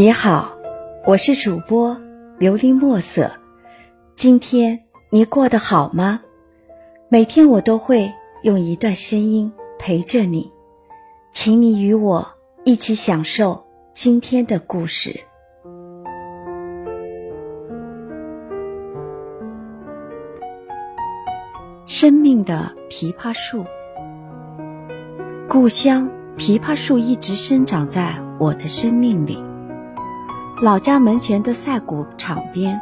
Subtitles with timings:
[0.00, 0.56] 你好，
[1.04, 1.94] 我是主播
[2.38, 3.30] 琉璃墨色。
[4.14, 6.22] 今天你过得好吗？
[7.10, 8.10] 每天我都会
[8.42, 10.50] 用一段声音陪着你，
[11.30, 12.26] 请你与我
[12.64, 15.20] 一起享受今天的故事。
[21.84, 23.66] 生命的枇杷树，
[25.46, 26.08] 故乡
[26.38, 29.49] 枇杷树一直生长在我的生命里。
[30.62, 32.78] 老家门前的赛谷场边，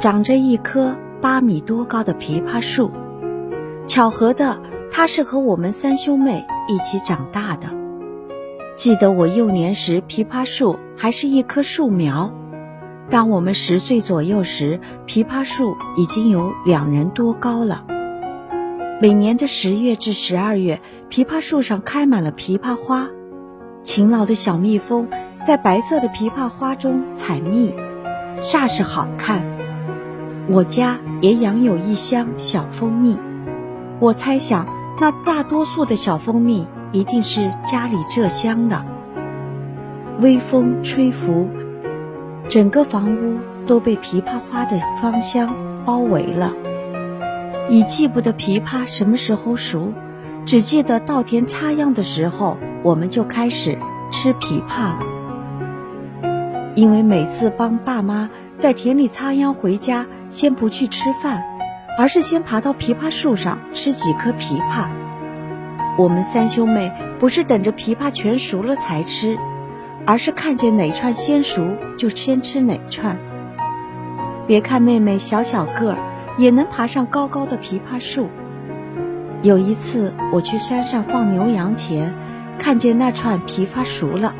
[0.00, 2.90] 长着一棵八米多高的枇杷树。
[3.86, 7.68] 巧合的，它是和我们三兄妹一起长大的。
[8.74, 12.32] 记得我幼年时，枇杷树还是一棵树苗；
[13.08, 17.84] 当我们十岁左右时，枇杷树已经有两人多高了。
[19.00, 23.08] 每年的十月至十二月，枇杷树上开满了枇杷花，
[23.82, 25.06] 勤劳的小蜜蜂。
[25.44, 27.74] 在白色的枇杷花中采蜜，
[28.40, 29.42] 煞是好看。
[30.48, 33.18] 我家也养有一箱小蜂蜜，
[33.98, 34.66] 我猜想
[35.00, 38.84] 那大多数的小蜂蜜一定是家里这箱的。
[40.20, 41.48] 微风吹拂，
[42.48, 46.52] 整个房屋都被枇杷花的芳香包围了。
[47.70, 49.92] 已记不得枇杷什么时候熟，
[50.44, 53.78] 只记得稻田插秧的时候，我们就开始
[54.10, 55.06] 吃枇杷了。
[56.78, 61.42] 因为每次帮爸妈在田里插秧回家，先不去吃饭，
[61.98, 64.88] 而是先爬到枇杷树上吃几颗枇杷。
[65.98, 69.36] 我们三兄妹不是等着枇杷全熟了才吃，
[70.06, 71.66] 而是看见哪串先熟
[71.98, 73.18] 就先吃哪串。
[74.46, 75.98] 别看妹妹小小个儿，
[76.36, 78.28] 也能爬上高高的枇杷树。
[79.42, 82.14] 有一次我去山上放牛羊前，
[82.56, 84.32] 看见那串枇杷熟了，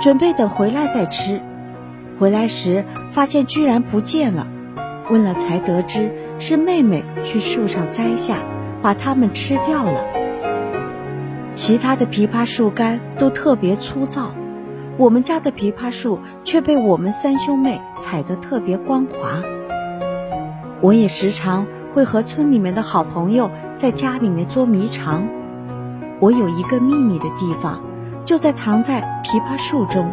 [0.00, 1.40] 准备等回来再吃。
[2.18, 4.46] 回来时发现居然不见了，
[5.08, 8.38] 问了才得知是妹妹去树上摘下，
[8.82, 10.04] 把它们吃掉了。
[11.54, 14.32] 其他的枇杷树干都特别粗糙，
[14.96, 19.42] 我们家的枇杷树却被我们三兄妹踩得特别光滑。
[20.80, 25.26] 我也时常会和村里面的好朋友在家里面捉迷藏。
[26.20, 27.80] 我有一个秘密的地方，
[28.24, 30.10] 就在藏在枇杷树中。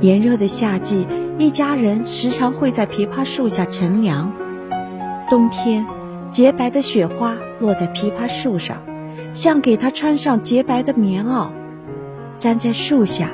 [0.00, 1.06] 炎热的夏季，
[1.38, 4.32] 一家人时常会在枇杷树下乘凉。
[5.28, 5.86] 冬天，
[6.30, 8.78] 洁白的雪花落在枇杷树上，
[9.32, 11.48] 像给它穿上洁白的棉袄。
[12.36, 13.30] 站在树下，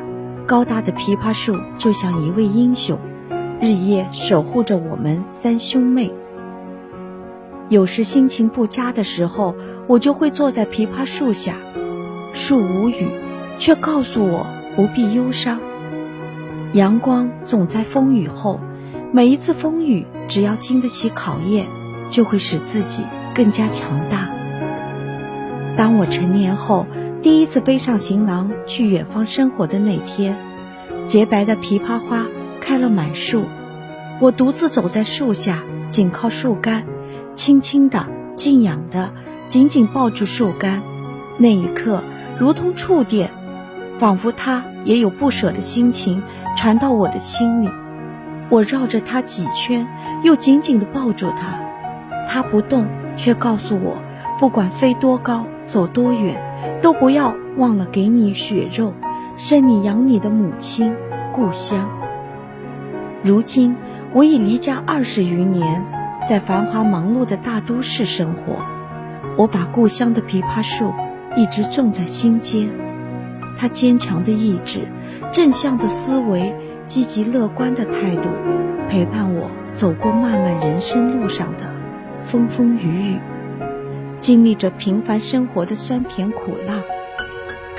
[0.46, 2.98] 高大的枇杷树就像一位英雄，
[3.60, 6.12] 日夜守护着我们三兄妹。
[7.68, 9.54] 有时心情不佳的时候，
[9.86, 11.54] 我就会坐在枇杷树下，
[12.32, 13.06] 树无语，
[13.58, 15.60] 却告诉我不必忧伤。
[16.74, 18.58] 阳光总在风雨后，
[19.12, 21.66] 每一次风雨，只要经得起考验，
[22.10, 24.28] 就会使自己更加强大。
[25.76, 26.84] 当我成年后，
[27.22, 30.36] 第一次背上行囊去远方生活的那天，
[31.06, 32.26] 洁白的枇杷花
[32.60, 33.44] 开了满树，
[34.20, 36.84] 我独自走在树下，紧靠树干，
[37.34, 39.12] 轻轻的、静养的，
[39.46, 40.82] 紧紧抱住树干。
[41.38, 42.02] 那一刻，
[42.36, 43.30] 如同触电。
[43.98, 46.22] 仿佛他也有不舍的心情
[46.56, 47.70] 传到我的心里，
[48.48, 49.86] 我绕着他几圈，
[50.22, 51.58] 又紧紧地抱住他。
[52.28, 53.96] 他不动，却告诉我，
[54.38, 56.40] 不管飞多高，走多远，
[56.82, 58.92] 都不要忘了给你血肉，
[59.36, 60.94] 生你养你的母亲
[61.32, 61.88] 故乡。
[63.22, 63.76] 如今
[64.12, 65.84] 我已离家二十余年，
[66.28, 68.56] 在繁华忙碌的大都市生活，
[69.38, 70.92] 我把故乡的枇杷树
[71.36, 72.83] 一直种在心间。
[73.56, 74.80] 他坚强的意志、
[75.30, 76.54] 正向的思维、
[76.84, 78.28] 积极乐观的态度，
[78.88, 81.74] 陪伴我走过漫漫人生路上的
[82.22, 83.18] 风风雨雨，
[84.18, 86.82] 经历着平凡生活的酸甜苦辣。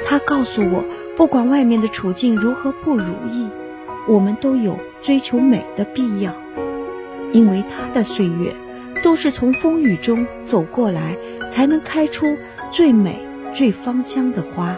[0.06, 0.86] 他告诉我，
[1.18, 3.48] 不管外面的处境如何不如意，
[4.08, 6.34] 我们都有追求美的必要，
[7.32, 8.54] 因为他的岁月
[9.04, 11.18] 都是从风雨中走过来，
[11.50, 12.38] 才能开出
[12.72, 14.78] 最美、最芳香的花。